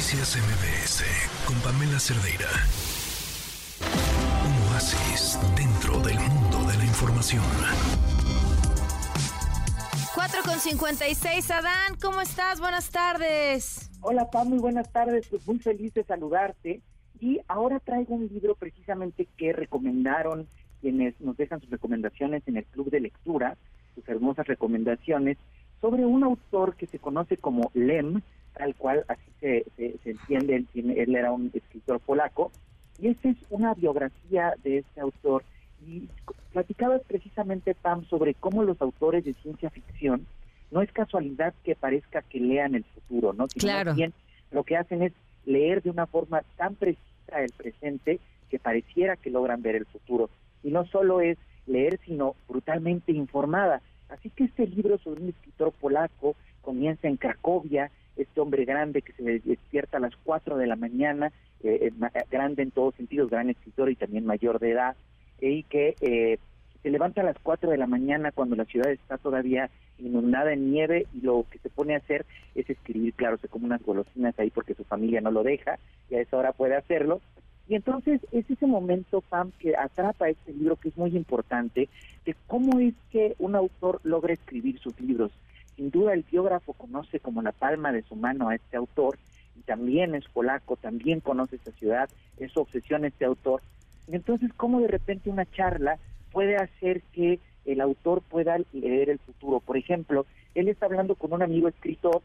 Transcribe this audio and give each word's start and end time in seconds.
Noticias 0.00 0.38
MBS 0.38 1.04
con 1.46 1.54
Pamela 1.60 2.00
Cerdeira. 2.00 2.48
Un 4.46 4.72
oasis 4.72 5.38
dentro 5.54 6.00
del 6.00 6.18
mundo 6.18 6.70
de 6.70 6.78
la 6.78 6.84
información. 6.86 7.44
4 10.14 10.40
con 10.42 10.58
56, 10.58 11.50
Adán, 11.50 11.96
¿cómo 12.00 12.22
estás? 12.22 12.60
Buenas 12.60 12.88
tardes. 12.88 13.90
Hola, 14.00 14.30
Pam, 14.30 14.48
muy 14.48 14.58
buenas 14.58 14.90
tardes. 14.90 15.28
Pues 15.28 15.46
muy 15.46 15.58
feliz 15.58 15.92
de 15.92 16.02
saludarte. 16.04 16.80
Y 17.20 17.42
ahora 17.46 17.78
traigo 17.78 18.14
un 18.14 18.26
libro 18.28 18.54
precisamente 18.54 19.28
que 19.36 19.52
recomendaron 19.52 20.48
quienes 20.80 21.20
nos 21.20 21.36
dejan 21.36 21.60
sus 21.60 21.68
recomendaciones 21.68 22.42
en 22.46 22.56
el 22.56 22.64
club 22.64 22.88
de 22.88 23.00
lectura, 23.00 23.58
sus 23.94 24.08
hermosas 24.08 24.46
recomendaciones, 24.46 25.36
sobre 25.82 26.06
un 26.06 26.24
autor 26.24 26.76
que 26.76 26.86
se 26.86 26.98
conoce 26.98 27.36
como 27.36 27.70
Lem, 27.74 28.22
tal 28.54 28.74
cual 28.74 29.04
así 29.08 29.30
se, 29.40 29.64
se, 29.76 30.10
entiende, 30.10 30.56
él, 30.56 30.68
él, 30.74 31.16
era 31.16 31.32
un 31.32 31.50
escritor 31.54 32.00
polaco, 32.00 32.52
y 32.98 33.08
esta 33.08 33.28
es 33.30 33.36
una 33.48 33.74
biografía 33.74 34.54
de 34.62 34.78
este 34.78 35.00
autor, 35.00 35.44
y 35.86 36.08
platicabas 36.52 37.02
precisamente, 37.06 37.74
Pam, 37.74 38.04
sobre 38.06 38.34
cómo 38.34 38.62
los 38.62 38.80
autores 38.82 39.24
de 39.24 39.34
ciencia 39.34 39.70
ficción, 39.70 40.26
no 40.70 40.82
es 40.82 40.92
casualidad 40.92 41.54
que 41.64 41.74
parezca 41.74 42.22
que 42.22 42.38
lean 42.38 42.74
el 42.74 42.84
futuro, 42.84 43.32
¿no? 43.32 43.48
Sino 43.48 43.60
claro. 43.60 43.94
bien 43.94 44.12
lo 44.50 44.64
que 44.64 44.76
hacen 44.76 45.02
es 45.02 45.12
leer 45.44 45.82
de 45.82 45.90
una 45.90 46.06
forma 46.06 46.42
tan 46.56 46.74
precisa 46.74 47.00
el 47.38 47.52
presente 47.56 48.20
que 48.50 48.58
pareciera 48.58 49.16
que 49.16 49.30
logran 49.30 49.62
ver 49.62 49.76
el 49.76 49.86
futuro. 49.86 50.30
Y 50.62 50.70
no 50.70 50.84
solo 50.86 51.20
es 51.20 51.38
leer, 51.66 52.00
sino 52.04 52.34
brutalmente 52.48 53.12
informada. 53.12 53.80
Así 54.08 54.30
que 54.30 54.44
este 54.44 54.66
libro 54.66 54.98
sobre 54.98 55.22
un 55.22 55.28
escritor 55.28 55.72
polaco 55.72 56.34
comienza 56.62 57.08
en 57.08 57.16
Cracovia, 57.16 57.90
este 58.16 58.40
hombre 58.40 58.64
grande 58.64 59.02
que 59.02 59.12
se 59.12 59.40
despierta 59.40 59.96
a 59.96 60.00
las 60.00 60.14
4 60.24 60.56
de 60.56 60.66
la 60.66 60.76
mañana, 60.76 61.32
eh, 61.62 61.90
eh, 61.90 62.22
grande 62.30 62.62
en 62.62 62.70
todos 62.70 62.94
sentidos, 62.94 63.30
gran 63.30 63.50
escritor 63.50 63.90
y 63.90 63.96
también 63.96 64.26
mayor 64.26 64.58
de 64.58 64.72
edad, 64.72 64.96
y 65.40 65.62
que 65.64 65.94
eh, 66.00 66.38
se 66.82 66.90
levanta 66.90 67.20
a 67.20 67.24
las 67.24 67.38
4 67.42 67.70
de 67.70 67.78
la 67.78 67.86
mañana 67.86 68.32
cuando 68.32 68.56
la 68.56 68.64
ciudad 68.64 68.90
está 68.90 69.18
todavía 69.18 69.70
inundada 69.98 70.52
en 70.52 70.70
nieve 70.70 71.06
y 71.14 71.20
lo 71.20 71.44
que 71.50 71.58
se 71.58 71.68
pone 71.68 71.94
a 71.94 71.98
hacer 71.98 72.24
es 72.54 72.68
escribir, 72.68 73.12
claro, 73.14 73.36
se 73.36 73.48
come 73.48 73.66
unas 73.66 73.82
golosinas 73.82 74.38
ahí 74.38 74.50
porque 74.50 74.74
su 74.74 74.84
familia 74.84 75.20
no 75.20 75.30
lo 75.30 75.42
deja 75.42 75.78
y 76.08 76.14
a 76.14 76.20
esa 76.20 76.38
hora 76.38 76.52
puede 76.52 76.76
hacerlo, 76.76 77.20
y 77.70 77.76
entonces 77.76 78.20
es 78.32 78.50
ese 78.50 78.66
momento, 78.66 79.20
Pam, 79.20 79.52
que 79.60 79.76
atrapa 79.76 80.28
este 80.28 80.52
libro 80.52 80.74
que 80.74 80.88
es 80.88 80.96
muy 80.96 81.16
importante, 81.16 81.88
de 82.26 82.34
cómo 82.48 82.80
es 82.80 82.94
que 83.12 83.36
un 83.38 83.54
autor 83.54 84.00
logra 84.02 84.32
escribir 84.34 84.80
sus 84.80 85.00
libros. 85.00 85.30
Sin 85.80 85.90
duda 85.90 86.12
el 86.12 86.26
biógrafo 86.30 86.74
conoce 86.74 87.20
como 87.20 87.40
la 87.40 87.52
palma 87.52 87.90
de 87.90 88.02
su 88.02 88.14
mano 88.14 88.50
a 88.50 88.54
este 88.54 88.76
autor, 88.76 89.18
y 89.56 89.62
también 89.62 90.14
es 90.14 90.28
polaco, 90.28 90.76
también 90.76 91.20
conoce 91.20 91.56
esta 91.56 91.72
ciudad, 91.72 92.10
es 92.36 92.52
su 92.52 92.60
obsesión 92.60 93.06
este 93.06 93.24
autor. 93.24 93.62
Y 94.06 94.14
entonces, 94.14 94.52
cómo 94.58 94.82
de 94.82 94.88
repente 94.88 95.30
una 95.30 95.50
charla 95.50 95.98
puede 96.32 96.56
hacer 96.56 97.00
que 97.14 97.40
el 97.64 97.80
autor 97.80 98.20
pueda 98.20 98.58
leer 98.74 99.08
el 99.08 99.20
futuro. 99.20 99.60
Por 99.60 99.78
ejemplo, 99.78 100.26
él 100.54 100.68
está 100.68 100.84
hablando 100.84 101.14
con 101.14 101.32
un 101.32 101.40
amigo 101.40 101.66
escritor, 101.66 102.20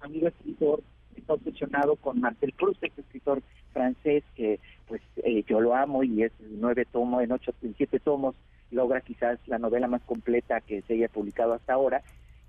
amigo 0.00 0.28
escritor, 0.28 0.82
está 1.14 1.34
obsesionado 1.34 1.96
con 1.96 2.22
Marcel 2.22 2.54
Proust, 2.56 2.82
este 2.82 3.02
escritor 3.02 3.42
francés 3.74 4.24
que 4.34 4.60
pues 4.88 5.02
eh, 5.16 5.44
yo 5.46 5.60
lo 5.60 5.74
amo 5.74 6.04
y 6.04 6.22
es 6.22 6.32
nueve 6.40 6.86
tomos, 6.90 7.22
en 7.22 7.32
ocho, 7.32 7.52
en 7.60 7.74
siete 7.76 8.00
tomos 8.00 8.34
logra 8.70 9.02
quizás 9.02 9.38
la 9.46 9.58
novela 9.58 9.88
más 9.88 10.00
completa 10.04 10.62
que 10.62 10.80
se 10.80 10.94
haya 10.94 11.08
publicado 11.10 11.52
hasta 11.52 11.74
ahora. 11.74 12.02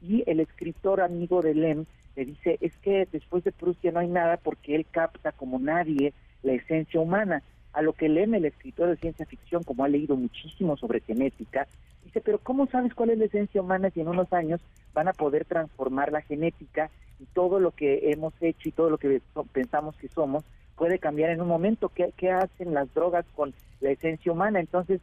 Y 0.04 0.24
el 0.30 0.42
escritor 0.42 1.02
amigo 1.02 1.42
de 1.42 1.56
Lem 1.56 1.86
le 2.16 2.26
dice, 2.26 2.58
es 2.62 2.76
que 2.78 3.08
después 3.12 3.44
de 3.44 3.52
Proust 3.52 3.82
ya 3.82 3.92
no 3.92 4.00
hay 4.00 4.10
nada 4.10 4.38
porque 4.38 4.76
él 4.76 4.86
capta 4.92 5.32
como 5.32 5.60
nadie 5.60 6.14
la 6.44 6.54
esencia 6.54 7.00
humana. 7.00 7.42
A 7.72 7.82
lo 7.82 7.94
que 7.94 8.10
Lem, 8.10 8.36
el 8.36 8.46
escritor 8.46 8.90
de 8.90 8.98
ciencia 8.98 9.26
ficción, 9.26 9.64
como 9.64 9.84
ha 9.84 9.88
leído 9.88 10.16
muchísimo 10.16 10.78
sobre 10.78 11.00
genética, 11.00 11.68
dice, 12.04 12.22
pero 12.22 12.38
¿cómo 12.38 12.68
sabes 12.68 12.94
cuál 12.94 13.12
es 13.12 13.18
la 13.18 13.26
esencia 13.26 13.62
humana 13.62 13.90
si 13.90 14.02
en 14.02 14.10
unos 14.10 14.32
años 14.34 14.62
van 14.94 15.08
a 15.08 15.14
poder 15.14 15.46
transformar 15.46 16.12
la 16.12 16.22
genética 16.22 16.92
y 17.20 17.26
todo 17.26 17.60
lo 17.60 17.72
que 17.72 18.12
hemos 18.12 18.34
hecho 18.42 18.70
y 18.70 18.74
todo 18.74 18.90
lo 18.90 18.98
que 18.98 19.22
pensamos 19.54 19.96
que 19.96 20.10
somos 20.10 20.44
puede 20.76 21.00
cambiar 21.00 21.32
en 21.32 21.42
un 21.42 21.48
momento. 21.48 21.90
¿Qué, 21.90 22.14
¿Qué, 22.18 22.30
hacen 22.30 22.74
las 22.74 22.94
drogas 22.94 23.26
con 23.36 23.54
la 23.80 23.92
esencia 23.92 24.32
humana? 24.32 24.60
Entonces, 24.60 25.02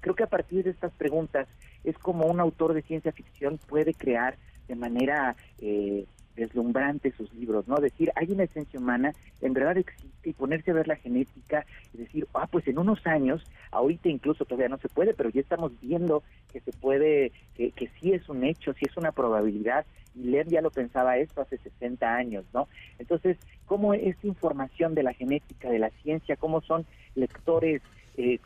creo 0.00 0.14
que 0.14 0.22
a 0.22 0.28
partir 0.28 0.64
de 0.64 0.70
estas 0.70 0.92
preguntas 0.92 1.48
es 1.84 1.96
como 1.98 2.26
un 2.26 2.40
autor 2.40 2.74
de 2.74 2.82
ciencia 2.82 3.12
ficción 3.12 3.58
puede 3.68 3.94
crear 3.94 4.36
de 4.68 4.76
manera 4.76 5.36
eh, 5.60 6.04
deslumbrante 6.36 7.12
sus 7.12 7.32
libros, 7.34 7.66
¿no? 7.68 7.76
Decir, 7.76 8.12
hay 8.16 8.30
una 8.30 8.44
esencia 8.44 8.78
humana, 8.78 9.12
en 9.40 9.52
verdad 9.52 9.76
existe, 9.76 10.30
y 10.30 10.32
ponerse 10.32 10.70
a 10.70 10.74
ver 10.74 10.88
la 10.88 10.96
genética 10.96 11.64
y 11.92 11.98
decir, 11.98 12.26
ah, 12.34 12.46
pues 12.46 12.66
en 12.68 12.78
unos 12.78 13.06
años, 13.06 13.42
ahorita 13.70 14.08
incluso 14.08 14.44
todavía 14.44 14.68
no 14.68 14.78
se 14.78 14.88
puede, 14.88 15.14
pero 15.14 15.30
ya 15.30 15.40
estamos 15.40 15.72
viendo 15.80 16.22
que 16.52 16.60
se 16.60 16.72
puede, 16.72 17.32
que, 17.54 17.72
que 17.72 17.90
sí 18.00 18.12
es 18.12 18.28
un 18.28 18.44
hecho, 18.44 18.72
sí 18.74 18.86
es 18.88 18.96
una 18.96 19.12
probabilidad, 19.12 19.86
y 20.14 20.24
Lem 20.24 20.48
ya 20.48 20.60
lo 20.60 20.70
pensaba 20.70 21.18
esto 21.18 21.40
hace 21.40 21.58
60 21.58 22.14
años, 22.14 22.44
¿no? 22.52 22.68
Entonces, 22.98 23.38
¿cómo 23.66 23.94
esta 23.94 24.26
información 24.26 24.94
de 24.94 25.04
la 25.04 25.14
genética, 25.14 25.70
de 25.70 25.78
la 25.78 25.90
ciencia, 26.02 26.36
cómo 26.36 26.60
son 26.62 26.84
lectores 27.14 27.82
eh, 28.16 28.38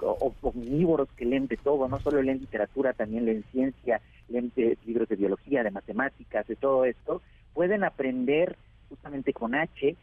omnívoros 0.42 1.08
que 1.16 1.24
leen 1.24 1.46
de 1.46 1.56
todo, 1.56 1.88
no 1.88 1.98
solo 2.00 2.22
leen 2.22 2.40
literatura, 2.40 2.92
también 2.92 3.24
leen 3.24 3.44
ciencia, 3.52 4.00
leen 4.28 4.52
libros 4.84 5.08
de 5.08 5.16
biología, 5.16 5.62
de 5.62 5.70
matemáticas, 5.70 6.46
de 6.46 6.56
todo 6.56 6.84
esto, 6.84 7.22
pueden 7.52 7.84
aprender 7.84 8.56
justamente 8.88 9.32
con 9.32 9.54
H 9.54 9.96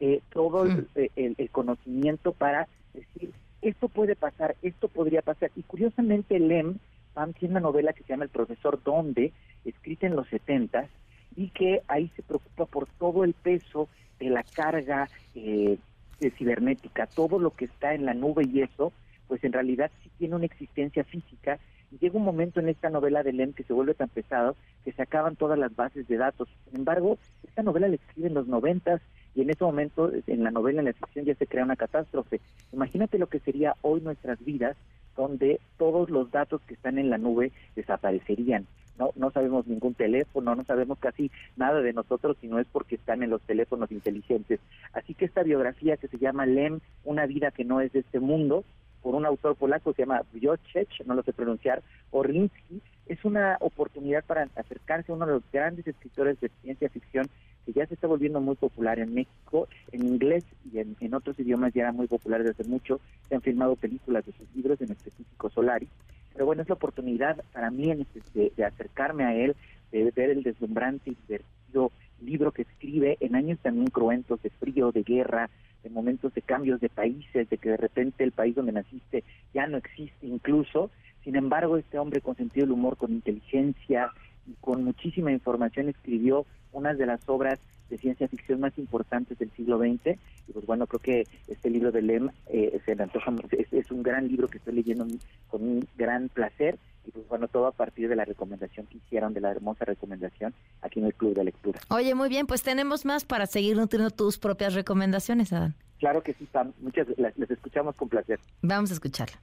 eh, 0.00 0.20
todo 0.32 0.66
eh, 0.96 1.10
el, 1.14 1.50
conocimiento 1.50 2.32
para 2.32 2.66
decir, 2.92 3.30
esto 3.60 3.88
puede 3.88 4.16
pasar, 4.16 4.56
esto 4.62 4.88
podría 4.88 5.22
pasar. 5.22 5.52
Y 5.54 5.62
curiosamente 5.62 6.40
Lem, 6.40 6.78
Pam 7.14 7.32
tiene 7.34 7.52
una 7.52 7.60
novela 7.60 7.92
que 7.92 8.02
se 8.02 8.08
llama 8.08 8.24
El 8.24 8.30
profesor 8.30 8.82
Donde, 8.82 9.32
escrita 9.64 10.08
en 10.08 10.16
los 10.16 10.26
setentas, 10.28 10.88
y 11.36 11.50
que 11.50 11.82
ahí 11.86 12.10
se 12.16 12.22
preocupa 12.22 12.66
por 12.66 12.88
todo 12.98 13.22
el 13.22 13.32
peso 13.32 13.88
de 14.18 14.30
la 14.30 14.42
carga 14.42 15.08
eh, 15.36 15.78
de 16.18 16.30
cibernética, 16.32 17.06
todo 17.06 17.38
lo 17.38 17.52
que 17.52 17.66
está 17.66 17.94
en 17.94 18.04
la 18.04 18.14
nube 18.14 18.44
y 18.52 18.62
eso, 18.62 18.92
pues 19.32 19.44
en 19.44 19.54
realidad 19.54 19.90
sí 20.02 20.10
tiene 20.18 20.34
una 20.34 20.44
existencia 20.44 21.04
física 21.04 21.58
y 21.90 21.96
llega 21.96 22.18
un 22.18 22.24
momento 22.24 22.60
en 22.60 22.68
esta 22.68 22.90
novela 22.90 23.22
de 23.22 23.32
Lem 23.32 23.54
que 23.54 23.62
se 23.62 23.72
vuelve 23.72 23.94
tan 23.94 24.10
pesado 24.10 24.56
que 24.84 24.92
se 24.92 25.00
acaban 25.00 25.36
todas 25.36 25.58
las 25.58 25.74
bases 25.74 26.06
de 26.06 26.18
datos. 26.18 26.50
Sin 26.66 26.80
embargo, 26.80 27.16
esta 27.42 27.62
novela 27.62 27.88
la 27.88 27.94
escribe 27.94 28.28
en 28.28 28.34
los 28.34 28.46
noventas 28.46 29.00
y 29.34 29.40
en 29.40 29.48
ese 29.48 29.64
momento, 29.64 30.12
en 30.26 30.44
la 30.44 30.50
novela, 30.50 30.80
en 30.80 30.84
la 30.84 30.92
ficción, 30.92 31.24
ya 31.24 31.34
se 31.34 31.46
crea 31.46 31.64
una 31.64 31.76
catástrofe. 31.76 32.42
Imagínate 32.74 33.16
lo 33.16 33.26
que 33.28 33.38
sería 33.38 33.74
hoy 33.80 34.02
nuestras 34.02 34.38
vidas, 34.44 34.76
donde 35.16 35.60
todos 35.78 36.10
los 36.10 36.30
datos 36.30 36.60
que 36.66 36.74
están 36.74 36.98
en 36.98 37.08
la 37.08 37.16
nube 37.16 37.52
desaparecerían. 37.74 38.66
No, 38.98 39.12
no 39.16 39.30
sabemos 39.30 39.66
ningún 39.66 39.94
teléfono, 39.94 40.54
no 40.54 40.64
sabemos 40.64 40.98
casi 40.98 41.30
nada 41.56 41.80
de 41.80 41.94
nosotros 41.94 42.36
si 42.42 42.48
no 42.48 42.58
es 42.58 42.66
porque 42.70 42.96
están 42.96 43.22
en 43.22 43.30
los 43.30 43.40
teléfonos 43.40 43.90
inteligentes. 43.90 44.60
Así 44.92 45.14
que 45.14 45.24
esta 45.24 45.42
biografía 45.42 45.96
que 45.96 46.08
se 46.08 46.18
llama 46.18 46.44
Lem, 46.44 46.80
Una 47.04 47.24
vida 47.24 47.50
que 47.50 47.64
no 47.64 47.80
es 47.80 47.92
de 47.92 48.00
este 48.00 48.20
mundo, 48.20 48.64
por 49.02 49.14
un 49.14 49.26
autor 49.26 49.56
polaco 49.56 49.92
que 49.92 49.96
se 49.96 50.02
llama 50.02 50.22
Wojciech, 50.32 51.04
no 51.06 51.14
lo 51.14 51.22
sé 51.22 51.32
pronunciar, 51.32 51.82
Orlinsky, 52.10 52.80
es 53.06 53.24
una 53.24 53.56
oportunidad 53.60 54.24
para 54.24 54.48
acercarse 54.56 55.10
a 55.10 55.14
uno 55.14 55.26
de 55.26 55.32
los 55.32 55.42
grandes 55.52 55.86
escritores 55.86 56.40
de 56.40 56.50
ciencia 56.62 56.88
ficción 56.88 57.28
que 57.66 57.72
ya 57.72 57.86
se 57.86 57.94
está 57.94 58.06
volviendo 58.06 58.40
muy 58.40 58.56
popular 58.56 58.98
en 58.98 59.14
México, 59.14 59.68
en 59.92 60.06
inglés 60.06 60.44
y 60.72 60.78
en, 60.78 61.14
otros 61.14 61.38
idiomas 61.38 61.72
ya 61.72 61.82
era 61.82 61.92
muy 61.92 62.06
popular 62.06 62.42
desde 62.42 62.64
mucho, 62.64 63.00
se 63.28 63.34
han 63.34 63.42
filmado 63.42 63.76
películas 63.76 64.24
de 64.26 64.32
sus 64.32 64.52
libros, 64.54 64.80
en 64.80 64.92
específico 64.92 65.50
Solaris, 65.50 65.88
pero 66.32 66.46
bueno, 66.46 66.62
es 66.62 66.68
la 66.68 66.74
oportunidad 66.74 67.42
para 67.52 67.70
mí 67.70 67.94
de, 68.34 68.52
de 68.56 68.64
acercarme 68.64 69.24
a 69.24 69.34
él, 69.34 69.54
de 69.92 70.10
ver 70.10 70.30
el 70.30 70.42
deslumbrante 70.42 71.10
y 71.10 71.16
divertido 71.26 71.92
libro 72.24 72.52
que 72.52 72.62
escribe 72.62 73.16
en 73.20 73.34
años 73.34 73.58
también 73.60 73.88
cruentos 73.88 74.42
de 74.42 74.50
frío, 74.50 74.92
de 74.92 75.02
guerra, 75.02 75.50
de 75.82 75.90
momentos 75.90 76.32
de 76.34 76.42
cambios 76.42 76.80
de 76.80 76.88
países, 76.88 77.48
de 77.48 77.58
que 77.58 77.70
de 77.70 77.76
repente 77.76 78.24
el 78.24 78.32
país 78.32 78.54
donde 78.54 78.72
naciste 78.72 79.24
ya 79.52 79.66
no 79.66 79.76
existe 79.76 80.26
incluso. 80.26 80.90
Sin 81.24 81.36
embargo, 81.36 81.76
este 81.76 81.98
hombre 81.98 82.20
con 82.20 82.36
sentido 82.36 82.66
del 82.66 82.72
humor, 82.72 82.96
con 82.96 83.12
inteligencia 83.12 84.10
y 84.46 84.54
con 84.60 84.84
muchísima 84.84 85.32
información 85.32 85.88
escribió 85.88 86.46
una 86.72 86.94
de 86.94 87.06
las 87.06 87.28
obras 87.28 87.58
de 87.90 87.98
ciencia 87.98 88.26
ficción 88.26 88.60
más 88.60 88.76
importantes 88.78 89.38
del 89.38 89.50
siglo 89.50 89.78
XX. 89.78 90.18
Y 90.48 90.52
pues 90.52 90.66
bueno, 90.66 90.86
creo 90.86 91.00
que 91.00 91.26
este 91.46 91.70
libro 91.70 91.92
de 91.92 92.02
Lem 92.02 92.30
eh, 92.48 92.80
se 92.84 92.92
antoja, 92.92 93.32
es, 93.50 93.72
es, 93.72 93.90
un 93.90 94.02
gran 94.02 94.26
libro 94.28 94.48
que 94.48 94.58
estoy 94.58 94.74
leyendo 94.74 95.06
con 95.48 95.62
un 95.62 95.86
gran 95.96 96.28
placer 96.28 96.78
pues 97.12 97.28
bueno, 97.28 97.48
todo 97.48 97.66
a 97.66 97.72
partir 97.72 98.08
de 98.08 98.16
la 98.16 98.24
recomendación 98.24 98.86
que 98.86 98.98
hicieron, 98.98 99.34
de 99.34 99.40
la 99.40 99.50
hermosa 99.50 99.84
recomendación 99.84 100.54
aquí 100.80 101.00
en 101.00 101.06
el 101.06 101.14
Club 101.14 101.34
de 101.34 101.44
Lectura. 101.44 101.80
Oye, 101.88 102.14
muy 102.14 102.28
bien, 102.28 102.46
pues 102.46 102.62
tenemos 102.62 103.04
más 103.04 103.24
para 103.24 103.46
seguir 103.46 103.76
nutriendo 103.76 104.10
tus 104.10 104.38
propias 104.38 104.74
recomendaciones, 104.74 105.52
Adán. 105.52 105.74
Claro 105.98 106.22
que 106.22 106.34
sí, 106.34 106.46
Pam. 106.50 106.72
Muchas 106.80 107.06
las, 107.16 107.36
las 107.38 107.50
escuchamos 107.50 107.94
con 107.94 108.08
placer. 108.08 108.40
Vamos 108.62 108.90
a 108.90 108.94
escucharla. 108.94 109.38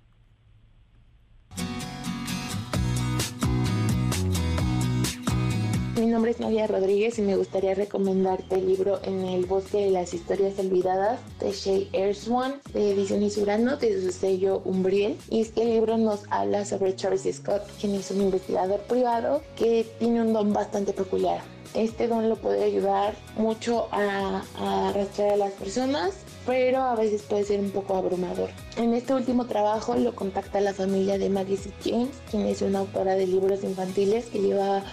Mi 5.99 6.05
nombre 6.05 6.31
es 6.31 6.39
Nadia 6.39 6.65
Rodríguez 6.65 7.19
y 7.19 7.23
me 7.23 7.35
gustaría 7.35 7.75
recomendarte 7.75 8.55
el 8.55 8.67
libro 8.67 9.01
En 9.03 9.25
el 9.25 9.45
bosque 9.45 9.79
de 9.79 9.91
las 9.91 10.13
historias 10.13 10.57
olvidadas 10.57 11.19
de 11.41 11.51
Shay 11.51 11.89
Erswan 11.91 12.55
de 12.71 12.91
Ediciones 12.91 13.35
Urano 13.35 13.75
de 13.75 14.01
su 14.01 14.13
sello 14.13 14.61
Umbriel. 14.63 15.17
Y 15.29 15.41
es 15.41 15.51
que 15.51 15.63
el 15.63 15.71
libro 15.71 15.97
nos 15.97 16.21
habla 16.29 16.63
sobre 16.63 16.93
Travis 16.93 17.27
Scott, 17.29 17.63
quien 17.81 17.95
es 17.95 18.11
un 18.11 18.21
investigador 18.21 18.79
privado 18.83 19.41
que 19.57 19.85
tiene 19.99 20.21
un 20.21 20.31
don 20.31 20.53
bastante 20.53 20.93
peculiar. 20.93 21.41
Este 21.73 22.07
don 22.07 22.29
lo 22.29 22.37
puede 22.37 22.63
ayudar 22.63 23.13
mucho 23.35 23.89
a, 23.91 24.41
a 24.57 24.89
arrastrar 24.89 25.33
a 25.33 25.37
las 25.37 25.51
personas 25.51 26.13
pero 26.45 26.81
a 26.81 26.95
veces 26.95 27.21
puede 27.23 27.43
ser 27.43 27.59
un 27.59 27.69
poco 27.69 27.95
abrumador. 27.95 28.49
En 28.77 28.93
este 28.95 29.13
último 29.13 29.45
trabajo 29.45 29.95
lo 29.95 30.15
contacta 30.15 30.59
la 30.61 30.73
familia 30.73 31.19
de 31.19 31.29
Maggie 31.29 31.59
James, 31.83 32.09
quien 32.31 32.47
es 32.47 32.63
una 32.63 32.79
autora 32.79 33.13
de 33.13 33.27
libros 33.27 33.63
infantiles 33.63 34.25
que 34.27 34.39
lleva 34.39 34.83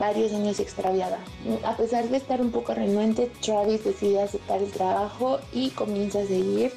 varios 0.00 0.32
años 0.32 0.58
extraviada. 0.58 1.18
A 1.64 1.76
pesar 1.76 2.08
de 2.08 2.16
estar 2.16 2.40
un 2.40 2.50
poco 2.50 2.74
renuente, 2.74 3.30
Travis 3.40 3.84
decide 3.84 4.22
aceptar 4.22 4.60
el 4.60 4.72
trabajo 4.72 5.38
y 5.52 5.70
comienza 5.70 6.20
a 6.20 6.26
seguir 6.26 6.72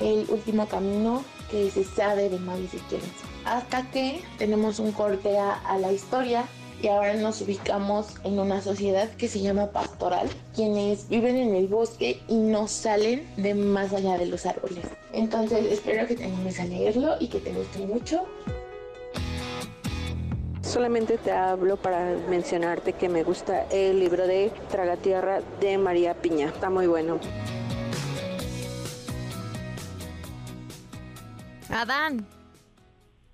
el 0.00 0.26
último 0.28 0.66
camino 0.66 1.24
que 1.50 1.70
se 1.70 1.84
sabe 1.84 2.28
de 2.28 2.38
Maggie 2.38 2.68
James. 2.90 3.04
Hasta 3.46 3.88
que 3.90 4.22
tenemos 4.38 4.80
un 4.80 4.92
corte 4.92 5.38
a, 5.38 5.52
a 5.52 5.78
la 5.78 5.92
historia 5.92 6.44
y 6.82 6.88
ahora 6.88 7.14
nos 7.14 7.40
ubicamos 7.40 8.08
en 8.24 8.38
una 8.38 8.60
sociedad 8.60 9.08
que 9.12 9.28
se 9.28 9.40
llama 9.40 9.70
pastoral, 9.70 10.28
quienes 10.54 11.08
viven 11.08 11.36
en 11.36 11.54
el 11.54 11.68
bosque 11.68 12.20
y 12.28 12.34
no 12.34 12.68
salen 12.68 13.26
de 13.36 13.54
más 13.54 13.92
allá 13.92 14.18
de 14.18 14.26
los 14.26 14.44
árboles. 14.46 14.84
Entonces 15.12 15.64
espero 15.70 16.06
que 16.06 16.16
te 16.16 16.24
animes 16.24 16.58
a 16.58 16.64
leerlo 16.64 17.16
y 17.20 17.28
que 17.28 17.38
te 17.38 17.52
guste 17.52 17.86
mucho. 17.86 18.26
Solamente 20.74 21.18
te 21.18 21.30
hablo 21.30 21.76
para 21.76 22.16
mencionarte 22.28 22.94
que 22.94 23.08
me 23.08 23.22
gusta 23.22 23.62
el 23.70 24.00
libro 24.00 24.26
de 24.26 24.50
Tragatierra 24.72 25.38
de 25.60 25.78
María 25.78 26.14
Piña. 26.14 26.48
Está 26.48 26.68
muy 26.68 26.88
bueno. 26.88 27.20
Adán, 31.70 32.26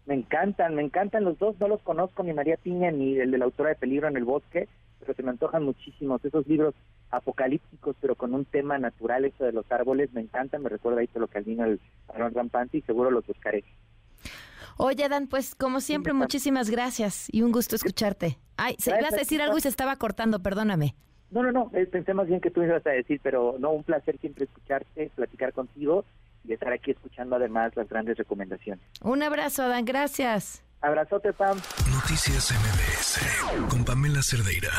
me 0.04 0.16
encantan, 0.16 0.74
me 0.74 0.82
encantan 0.82 1.24
los 1.24 1.38
dos, 1.38 1.58
no 1.58 1.68
los 1.68 1.80
conozco 1.80 2.22
ni 2.22 2.34
María 2.34 2.58
Piña 2.58 2.90
ni 2.90 3.16
el 3.16 3.30
de 3.30 3.38
la 3.38 3.46
autora 3.46 3.70
de 3.70 3.76
Peligro 3.76 4.06
en 4.06 4.18
el 4.18 4.24
Bosque, 4.24 4.68
pero 4.98 5.14
se 5.14 5.22
me 5.22 5.30
antojan 5.30 5.64
muchísimos 5.64 6.22
esos 6.22 6.46
libros 6.46 6.74
apocalípticos, 7.10 7.96
pero 8.02 8.16
con 8.16 8.34
un 8.34 8.44
tema 8.44 8.76
natural, 8.76 9.24
eso 9.24 9.44
de 9.44 9.52
los 9.52 9.64
árboles, 9.72 10.12
me 10.12 10.20
encantan, 10.20 10.62
me 10.62 10.68
recuerda 10.68 11.00
ahí 11.00 11.06
todo 11.06 11.20
lo 11.20 11.28
que 11.28 11.38
al 11.38 11.44
vino 11.44 11.64
el 11.64 11.80
Aaron 12.08 12.34
Rampante 12.34 12.76
y 12.76 12.82
seguro 12.82 13.10
los 13.10 13.26
buscaré. 13.26 13.64
Oye, 14.82 15.10
Dan, 15.10 15.26
pues 15.26 15.54
como 15.54 15.82
siempre, 15.82 16.14
muchísimas 16.14 16.70
gracias 16.70 17.28
y 17.30 17.42
un 17.42 17.52
gusto 17.52 17.76
escucharte. 17.76 18.38
Ay, 18.56 18.76
se 18.78 18.90
ibas 18.90 19.12
a 19.12 19.16
decir 19.16 19.42
algo 19.42 19.58
y 19.58 19.60
se 19.60 19.68
estaba 19.68 19.94
cortando, 19.96 20.40
perdóname. 20.40 20.94
No, 21.30 21.42
no, 21.42 21.52
no, 21.52 21.70
eh, 21.74 21.84
pensé 21.84 22.14
más 22.14 22.26
bien 22.28 22.40
que 22.40 22.50
tú 22.50 22.62
ibas 22.62 22.84
a 22.86 22.90
decir, 22.90 23.20
pero 23.22 23.56
no, 23.58 23.72
un 23.72 23.84
placer 23.84 24.18
siempre 24.20 24.44
escucharte, 24.44 25.12
platicar 25.14 25.52
contigo 25.52 26.06
y 26.44 26.54
estar 26.54 26.72
aquí 26.72 26.92
escuchando 26.92 27.36
además 27.36 27.76
las 27.76 27.90
grandes 27.90 28.16
recomendaciones. 28.16 28.82
Un 29.02 29.22
abrazo, 29.22 29.64
Adán, 29.64 29.84
gracias. 29.84 30.64
Abrazote, 30.80 31.34
Pam. 31.34 31.58
Noticias 31.92 32.50
MBS 32.50 33.68
con 33.68 33.84
Pamela 33.84 34.22
Cerdeira. 34.22 34.70